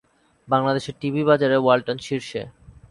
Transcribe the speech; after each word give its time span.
বাংলাদেশের 0.47 0.95
টিভি 1.01 1.21
বাজারে 1.29 1.57
ওয়ালটন 1.59 1.97
শীর্ষে। 2.07 2.41